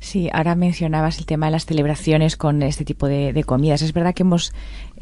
[0.03, 3.81] Sí, ahora mencionabas el tema de las celebraciones con este tipo de, comidas.
[3.81, 4.51] Es verdad que hemos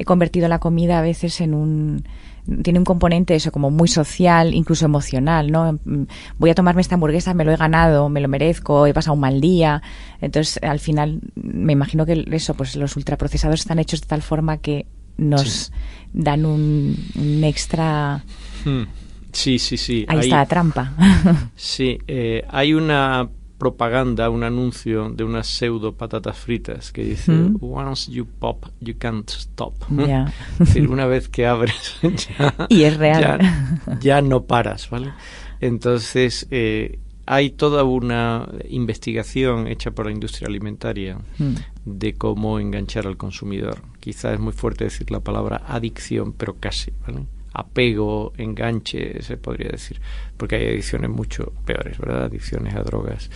[0.06, 2.04] convertido la comida a veces en un
[2.62, 5.72] tiene un componente eso como muy social, incluso emocional, ¿no?
[5.84, 6.04] Mm,
[6.38, 9.20] voy a tomarme esta hamburguesa, me lo he ganado, me lo merezco, he pasado un
[9.20, 9.82] mal día.
[10.20, 14.58] Entonces, al final me imagino que eso pues los ultraprocesados están hechos de tal forma
[14.58, 14.86] que
[15.16, 15.72] nos
[16.12, 16.96] dan un,
[17.42, 18.22] extra
[18.64, 18.82] hmm.
[19.32, 20.04] Sí, sí, sí.
[20.06, 20.92] Ahí, está la trampa.
[21.56, 23.28] sí, eh, hay una
[23.62, 29.30] propaganda, un anuncio de unas pseudo patatas fritas que dice Once you pop, you can't
[29.30, 29.74] stop.
[29.88, 33.38] Es decir, una vez que abres ya, y es real.
[34.00, 35.12] Ya, no paras, ¿vale?
[35.60, 41.18] Entonces, eh, hay toda una investigación hecha por la industria alimentaria
[41.84, 43.80] de cómo enganchar al consumidor.
[44.00, 47.26] Quizás es muy fuerte decir la palabra adicción, pero casi, ¿vale?
[47.52, 50.00] Apego, enganche, se podría decir,
[50.36, 52.24] porque hay adicciones mucho peores, ¿verdad?
[52.24, 53.30] Adicciones a drogas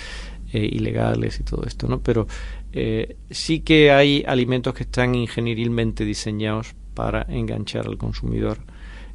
[0.53, 2.01] eh, ilegales y todo esto, ¿no?
[2.01, 2.27] Pero
[2.73, 8.59] eh, sí que hay alimentos que están ingenierilmente diseñados para enganchar al consumidor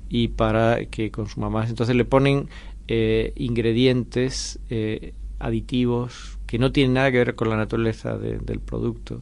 [0.10, 1.70] y para que consuma más.
[1.70, 2.50] Entonces le ponen
[2.88, 4.60] eh, ingredientes
[5.40, 9.22] aditivos que no tienen nada que ver con la naturaleza del producto,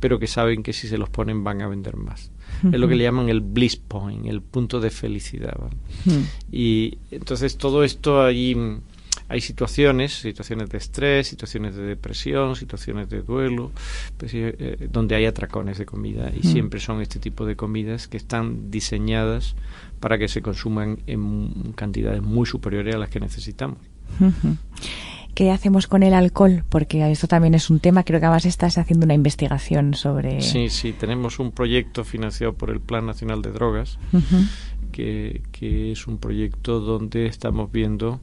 [0.00, 2.31] pero que saben que si se los ponen van a vender más
[2.70, 5.56] es lo que le llaman el bliss point, el punto de felicidad.
[6.50, 8.56] Y entonces todo esto hay,
[9.28, 13.72] hay situaciones, situaciones de estrés, situaciones de depresión, situaciones de duelo,
[14.16, 18.16] pues, eh, donde hay atracones de comida y siempre son este tipo de comidas que
[18.16, 19.56] están diseñadas
[20.00, 23.78] para que se consuman en cantidades muy superiores a las que necesitamos.
[25.34, 26.64] ¿Qué hacemos con el alcohol?
[26.68, 30.42] Porque esto también es un tema, creo que además estás haciendo una investigación sobre...
[30.42, 33.98] Sí, sí, tenemos un proyecto financiado por el Plan Nacional de Drogas,
[34.92, 35.42] que,
[35.92, 38.20] es un proyecto donde estamos viendo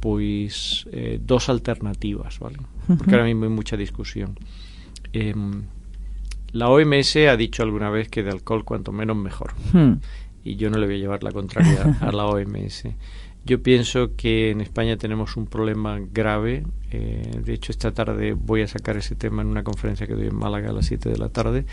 [0.00, 2.58] pues eh, dos alternativas, ¿vale?
[2.86, 4.38] Porque ahora mismo hay mucha discusión.
[5.14, 5.62] Em,
[6.52, 9.54] la OMS ha dicho alguna vez que de alcohol cuanto menos mejor.
[9.72, 9.94] Hmm.
[10.44, 12.84] Y yo no le voy a llevar la contraria a la OMS.
[13.46, 16.64] Yo pienso que en España tenemos un problema grave.
[16.90, 20.28] Eh, de hecho, esta tarde voy a sacar ese tema en una conferencia que doy
[20.28, 21.66] en Málaga a las 7 de la tarde.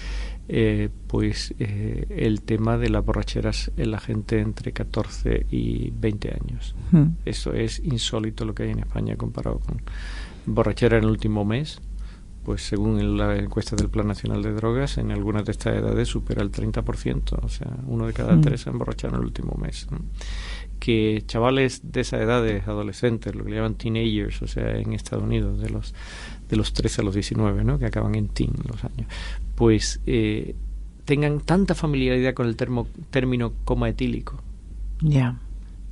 [0.49, 6.37] Eh, pues eh, el tema de las borracheras en la gente entre 14 y 20
[6.41, 6.75] años.
[6.91, 7.11] Hmm.
[7.23, 9.81] Eso es insólito lo que hay en España comparado con
[10.45, 11.79] borrachera en el último mes.
[12.43, 16.41] Pues según la encuesta del Plan Nacional de Drogas, en algunas de estas edades supera
[16.41, 17.37] el 30%.
[17.43, 18.41] O sea, uno de cada hmm.
[18.41, 19.87] tres se ha emborrachado en el último mes
[20.81, 25.23] que chavales de esa edad, de adolescentes, lo que llaman teenagers, o sea, en Estados
[25.23, 25.93] Unidos, de los,
[26.49, 27.77] de los 13 a los 19, ¿no?
[27.77, 29.05] que acaban en teen los años,
[29.53, 30.55] pues eh,
[31.05, 34.41] tengan tanta familiaridad con el termo, término coma etílico.
[35.01, 35.37] Ya.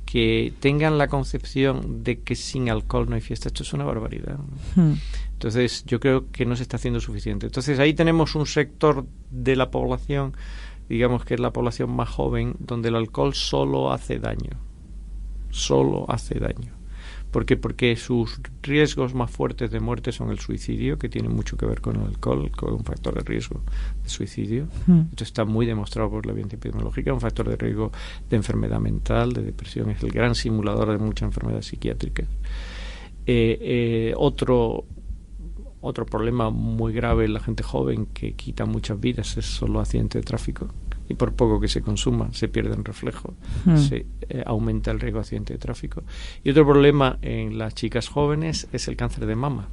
[0.06, 3.46] Que tengan la concepción de que sin alcohol no hay fiesta.
[3.46, 4.40] Esto es una barbaridad.
[4.74, 4.94] Hmm.
[5.34, 7.46] Entonces, yo creo que no se está haciendo suficiente.
[7.46, 10.34] Entonces, ahí tenemos un sector de la población,
[10.88, 14.58] digamos que es la población más joven, donde el alcohol solo hace daño
[15.50, 16.80] solo hace daño.
[17.30, 17.56] ¿Por qué?
[17.56, 21.80] Porque sus riesgos más fuertes de muerte son el suicidio, que tiene mucho que ver
[21.80, 23.60] con el alcohol, con un factor de riesgo
[24.02, 24.66] de suicidio.
[24.86, 25.02] Hmm.
[25.10, 27.12] Esto está muy demostrado por la evidencia epidemiológica.
[27.12, 27.92] Un factor de riesgo
[28.28, 32.26] de enfermedad mental, de depresión, es el gran simulador de muchas enfermedades psiquiátricas.
[33.26, 34.84] Eh, eh, otro,
[35.80, 40.18] otro problema muy grave en la gente joven que quita muchas vidas es solo accidente
[40.18, 40.68] de tráfico
[41.10, 43.76] y por poco que se consuma se pierde en reflejo, hmm.
[43.76, 46.04] se eh, aumenta el riesgo de accidente de tráfico.
[46.44, 49.68] Y otro problema en las chicas jóvenes es el cáncer de mama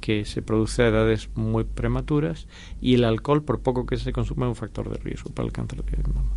[0.00, 2.48] que se produce a edades muy prematuras
[2.80, 5.52] y el alcohol, por poco que se consuma, es un factor de riesgo para el
[5.52, 6.34] cáncer de mama.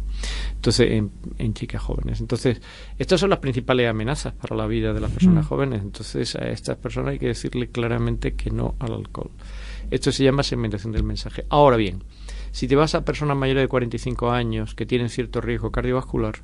[0.54, 1.04] Entonces,
[1.38, 2.22] en, chicas jóvenes.
[2.22, 2.62] Entonces,
[2.98, 5.50] estas son las principales amenazas para la vida de las personas hmm.
[5.50, 5.82] jóvenes.
[5.82, 9.32] Entonces, a estas personas hay que decirle claramente que no al alcohol.
[9.90, 11.46] Esto se llama segmentación del mensaje.
[11.50, 12.04] Ahora bien,
[12.58, 16.40] si te vas a personas mayores de 45 años que tienen cierto riesgo cardiovascular,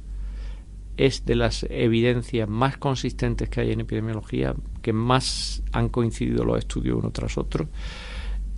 [0.95, 6.59] es de las evidencias más consistentes que hay en epidemiología, que más han coincidido los
[6.59, 7.67] estudios uno tras otro,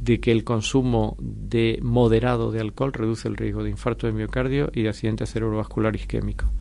[0.02, 4.70] de que el consumo de moderado de alcohol reduce el riesgo de infarto de miocardio
[4.74, 6.52] y de accidente cerebrovascular isquémico.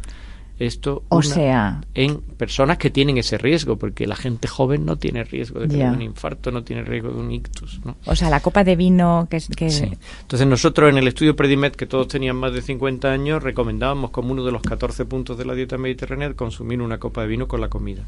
[0.59, 5.25] Esto o sea, en personas que tienen ese riesgo, porque la gente joven no tiene
[5.25, 7.81] riesgo de tener un infarto, no tiene riesgo de un ictus.
[7.85, 7.97] ¿no?
[8.07, 9.43] O sea, la copa de vino que...
[9.57, 9.71] que...
[9.71, 9.91] Sí.
[10.21, 14.31] Entonces nosotros en el estudio Predimed, que todos tenían más de 50 años, recomendábamos como
[14.31, 17.61] uno de los 14 puntos de la dieta mediterránea consumir una copa de vino con
[17.61, 18.05] la comida.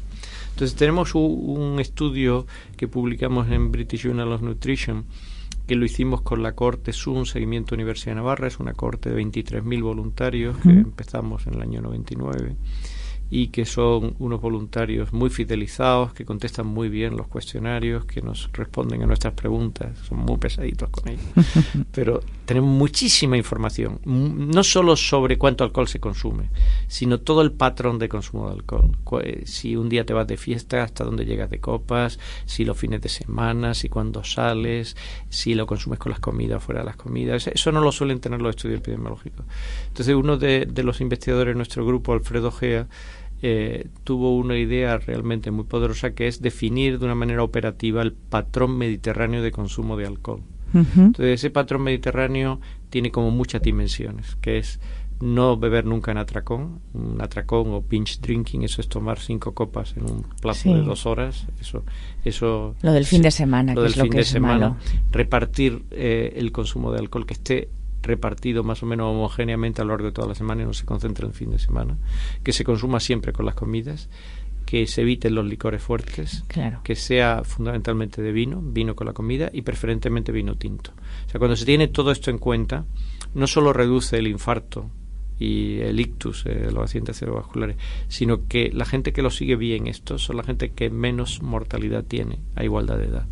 [0.51, 5.05] Entonces tenemos un, estudio que publicamos en British Journal of Nutrition
[5.67, 9.21] que lo hicimos con la cohorte SUN Seguimiento Universidad de Navarra, es una cohorte de
[9.21, 12.55] 23.000 voluntarios que empezamos en el año 99
[13.29, 18.49] y que son unos voluntarios muy fidelizados, que contestan muy bien los cuestionarios, que nos
[18.53, 21.25] responden a nuestras preguntas, son muy pesaditos con ellos.
[21.91, 26.49] Pero tenemos muchísima información, no solo sobre cuánto alcohol se consume,
[26.87, 28.91] sino todo el patrón de consumo de alcohol.
[29.23, 32.77] Eh, si un día te vas de fiesta, hasta dónde llegas de copas, si los
[32.77, 34.95] fines de semana, si cuando sales,
[35.29, 37.47] si lo consumes con las comidas, fuera de las comidas.
[37.47, 39.45] Eso no lo suelen tener los estudios epidemiológicos.
[39.87, 42.87] Entonces, uno de, de los investigadores de nuestro grupo, Alfredo Gea,
[43.41, 48.13] eh, tuvo una idea realmente muy poderosa que es definir de una manera operativa el
[48.13, 50.41] patrón mediterráneo de consumo de alcohol.
[50.73, 54.79] Entonces ese patrón mediterráneo tiene como muchas dimensiones, que es
[55.19, 59.95] no beber nunca en atracón, un atracón o pinch drinking, eso es tomar cinco copas
[59.97, 61.83] en un plazo de dos horas, eso,
[62.23, 62.75] eso.
[62.81, 64.69] Lo del fin de semana, lo que del es lo fin que de es semana,
[64.69, 64.77] malo.
[65.11, 67.69] repartir eh, el consumo de alcohol que esté
[68.07, 70.85] repartido más o menos homogéneamente a lo largo de toda la semana y no se
[70.85, 71.97] concentra en el fin de semana,
[72.43, 74.09] que se consuma siempre con las comidas,
[74.65, 76.81] que se eviten los licores fuertes, Claro.
[76.83, 80.91] que sea fundamentalmente de vino, vino con la comida y preferentemente vino tinto.
[81.25, 82.85] O sea, cuando se tiene todo esto en cuenta,
[83.33, 84.89] no solo reduce el infarto
[85.39, 89.87] y el ictus, eh, los accidentes cerebrovasculares, sino que la gente que lo sigue bien
[89.87, 93.27] esto son la gente que menos mortalidad tiene a igualdad de edad.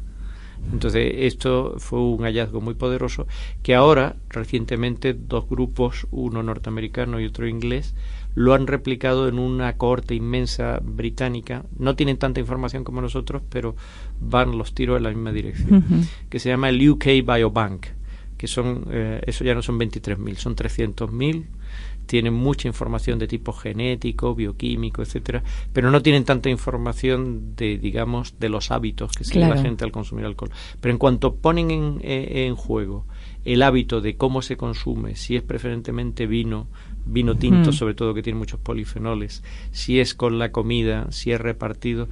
[0.72, 3.28] Entonces, esto fue un hallazgo muy poderoso
[3.64, 7.96] que ahora, recientemente, dos grupos, uno norteamericano y otro inglés,
[8.34, 11.66] lo han replicado en una cohorte inmensa británica.
[11.78, 13.76] No tienen tanta información como nosotros, pero
[14.20, 15.84] van los tiros en la misma dirección,
[16.30, 17.88] que se llama el UK Biobank,
[18.38, 21.46] que son, eh, eso ya no son 23.000, son 300.000
[22.06, 28.40] tienen mucha información de tipo genético, bioquímico, etcétera, pero no tienen tanta información de, digamos,
[28.40, 29.56] de los hábitos que sigue Claro.
[29.56, 30.52] la gente al consumir alcohol.
[30.80, 33.06] Pero en cuanto ponen en, eh, en juego
[33.44, 36.68] el hábito de cómo se consume, si es preferentemente vino,
[37.06, 37.74] vino tinto, Mm.
[37.74, 42.08] sobre todo que tiene muchos polifenoles, si es con la comida, si es repartido,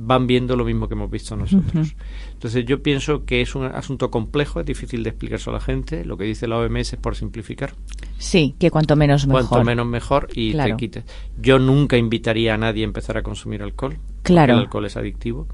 [0.00, 1.94] van viendo lo mismo que hemos visto nosotros.
[2.32, 6.04] Entonces yo pienso que es un asunto complejo, es difícil de explicarse a la gente.
[6.04, 7.74] Lo que dice la OMS es por simplificar.
[8.18, 9.46] Sí, que cuanto menos mejor.
[9.48, 10.76] Cuanto menos mejor y Claro.
[10.76, 11.04] te quites.
[11.40, 13.98] Yo nunca invitaría a nadie a empezar a consumir alcohol.
[14.22, 14.54] Claro.
[14.54, 15.46] El alcohol es adictivo.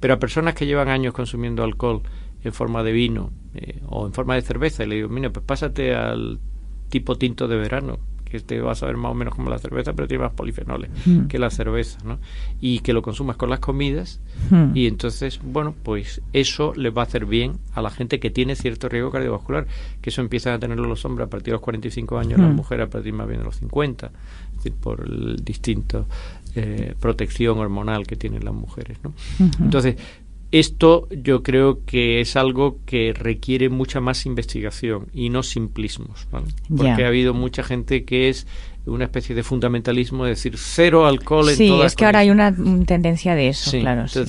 [0.00, 2.02] Pero a personas que llevan años consumiendo alcohol
[2.42, 5.44] en forma de vino eh, o en forma de cerveza, y le digo, mira, pues
[5.46, 6.38] pásate al
[6.88, 7.98] tipo tinto de verano,
[8.28, 10.90] que te vas a ver más o menos como la cerveza, pero tiene más polifenoles
[11.06, 11.26] Mm.
[11.26, 12.18] que la cerveza, ¿no?
[12.60, 14.76] Y que lo consumas con las comidas Mm.
[14.76, 18.54] y entonces, bueno, pues eso le va a hacer bien a la gente que tiene
[18.56, 19.66] cierto riesgo cardiovascular,
[20.00, 22.54] que eso empiezan a tenerlo los hombres a partir de los 45 años, las Mm.
[22.56, 24.06] mujeres a partir más bien de los 50,
[24.50, 26.06] es decir, por el distinto
[26.54, 29.12] eh, protección hormonal que tienen las mujeres, ¿no?
[29.60, 29.96] Entonces,
[30.50, 36.46] esto yo creo que es algo que requiere mucha más investigación y no simplismos, ¿vale?
[36.74, 38.46] Porque ha habido mucha gente que es
[38.86, 42.30] una especie de fundamentalismo, es decir, cero alcohol en Sí, todas es que ahora hay
[42.30, 42.54] una
[42.86, 44.08] tendencia de eso, Sí, claro.
[44.08, 44.24] sí.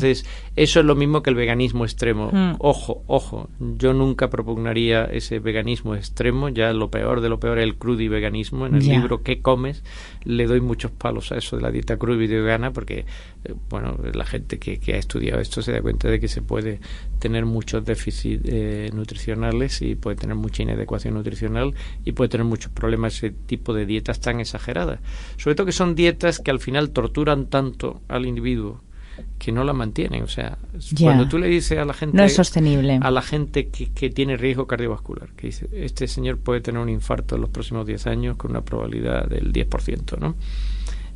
[0.60, 2.32] Eso es lo mismo que el veganismo extremo.
[2.34, 2.56] Mm.
[2.60, 7.64] Ojo, ojo, yo nunca propugnaría ese veganismo extremo, ya lo peor de lo peor es
[7.64, 8.66] el crudiveganismo.
[8.66, 9.86] En el libro ¿Qué comes?
[10.26, 13.06] le doy muchos palos a eso de la dieta crudivegana porque,
[13.46, 16.42] eh, bueno, la gente que, que ha estudiado esto se da cuenta de que se
[16.42, 16.82] puede
[17.20, 22.70] tener muchos déficits eh, nutricionales y puede tener mucha inadecuación nutricional y puede tener muchos
[22.74, 25.00] problemas ese tipo de dietas tan exageradas.
[25.38, 28.82] Sobre todo que son dietas que al final torturan tanto al individuo
[29.38, 30.24] que no la mantienen.
[30.24, 30.58] O sea,
[31.00, 33.00] cuando tú le dices a la gente No es sostenible.
[33.02, 36.90] a la gente que, que tiene riesgo cardiovascular, que dice, este señor puede tener un
[36.90, 40.36] infarto en los próximos 10 años con una probabilidad del 10%, ¿no?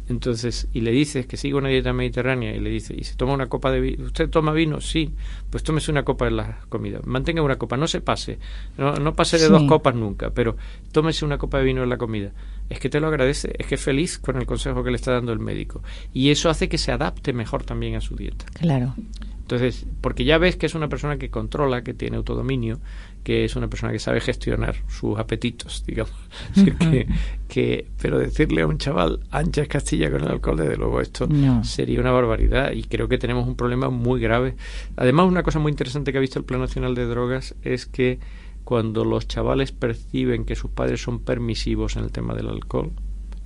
[0.09, 3.33] Entonces, y le dices que siga una dieta mediterránea y le dice, y se toma
[3.33, 4.81] una copa de vino, ¿usted toma vino?
[4.81, 5.13] Sí,
[5.49, 8.37] pues tómese una copa en la comida, mantenga una copa, no se pase,
[8.77, 9.49] no, no pase de Sí.
[9.51, 10.57] dos copas nunca, pero
[10.91, 12.31] tómese una copa de vino en la comida.
[12.69, 15.11] Es que te lo agradece, es que es feliz con el consejo que le está
[15.13, 15.81] dando el médico.
[16.13, 18.45] Y eso hace que se adapte mejor también a su dieta.
[18.53, 18.95] Claro.
[19.41, 22.79] Entonces, porque ya ves que es una persona que controla, que tiene autodominio,
[23.23, 26.13] que es una persona que sabe gestionar sus apetitos, digamos.
[26.55, 27.07] Decir, que,
[27.47, 31.27] que, pero decirle a un chaval, ancha es Castilla con el alcohol, desde luego esto
[31.27, 31.63] No.
[31.63, 34.55] sería una barbaridad y creo que tenemos un problema muy grave.
[34.97, 38.19] Además, una cosa muy interesante que ha visto el Plan Nacional de Drogas es que
[38.63, 42.91] cuando los chavales perciben que sus padres son permisivos en el tema del alcohol,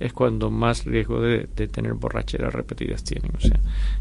[0.00, 3.32] es cuando más riesgo de, de tener borracheras repetidas tienen.
[3.36, 3.58] O sea,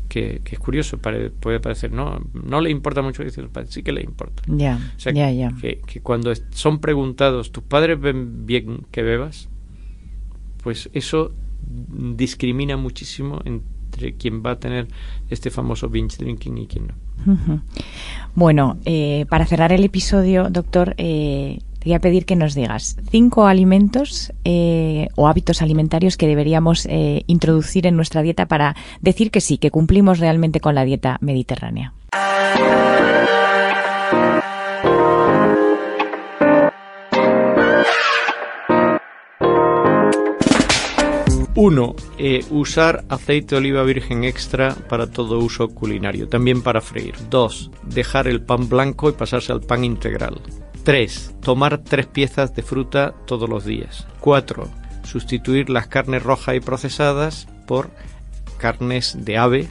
[0.07, 3.23] que, que es curioso, pare- puede parecer, no, no le importa mucho,
[3.69, 4.43] sí que le importa.
[4.47, 5.51] Ya, O sea, ya, ya.
[5.59, 9.49] Que, que cuando son preguntados, ¿tus padres ven bien que bebas?
[10.63, 11.31] Pues eso
[12.15, 14.87] discrimina muchísimo entre quién va a tener
[15.29, 16.93] este famoso binge drinking y quién no.
[18.35, 22.97] Bueno, eh, para cerrar el episodio, doctor, eh, te voy a pedir que nos digas
[23.09, 26.87] cinco alimentos eh, o hábitos alimentarios que deberíamos
[27.27, 31.93] introducir en nuestra dieta para decir que sí, que cumplimos realmente con la dieta mediterránea.
[41.59, 47.15] Uno, eh, usar aceite de oliva virgen extra para todo uso culinario, también para freír.
[47.31, 50.39] Dos, dejar el pan blanco y pasarse al pan integral.
[50.87, 54.07] Tres, tomar tres piezas de fruta todos los días.
[54.21, 54.69] Cuatro,
[55.03, 57.89] sustituir las carnes rojas y procesadas por
[58.57, 59.67] carnes de ave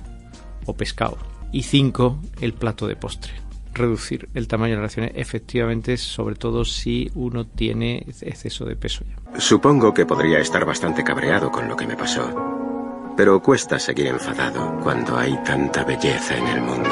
[0.66, 1.16] o pescado.
[1.52, 3.32] Y cinco, el plato de postre
[3.72, 9.02] reducir el tamaño de las raciones, efectivamente, sobre todo si uno tiene exceso de peso
[9.08, 9.40] ya.
[9.40, 14.78] Supongo que podría estar bastante cabreado con lo que me pasó, pero cuesta seguir enfadado
[14.82, 16.90] cuando hay tanta belleza en el mundo.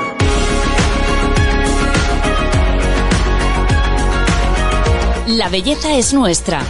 [5.27, 6.61] La belleza es nuestra.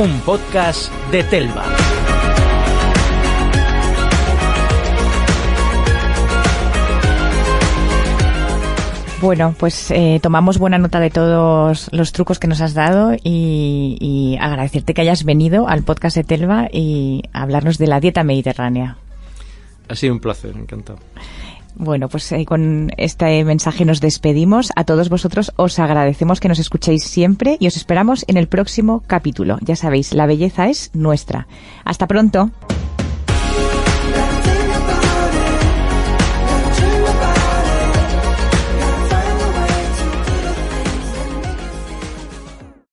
[0.00, 1.64] Un podcast de Telva.
[9.20, 14.38] Bueno, pues eh, tomamos buena nota de todos los trucos que nos has dado y,
[14.40, 18.96] agradecerte que hayas venido al podcast de Telva y hablarnos de la dieta mediterránea.
[19.90, 21.00] Ha sido un placer, encantado.
[21.78, 24.72] Bueno, pues eh, con este mensaje nos despedimos.
[24.76, 29.02] A todos vosotros os agradecemos que nos escuchéis siempre y os esperamos en el próximo
[29.06, 29.58] capítulo.
[29.60, 31.46] Ya sabéis, la belleza es nuestra.
[31.84, 32.50] Hasta pronto.